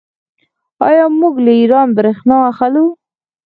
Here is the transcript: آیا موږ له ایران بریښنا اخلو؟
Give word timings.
آیا 0.87 1.05
موږ 1.19 1.35
له 1.45 1.51
ایران 1.59 1.87
بریښنا 1.97 2.37
اخلو؟ 2.51 2.85